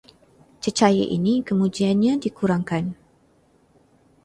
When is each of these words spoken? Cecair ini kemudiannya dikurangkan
Cecair 0.65 1.05
ini 1.17 1.33
kemudiannya 1.47 2.13
dikurangkan 2.23 2.85